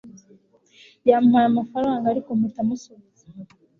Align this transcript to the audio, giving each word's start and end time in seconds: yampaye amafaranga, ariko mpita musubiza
yampaye 1.09 1.45
amafaranga, 1.47 2.05
ariko 2.07 2.29
mpita 2.37 2.61
musubiza 2.67 3.25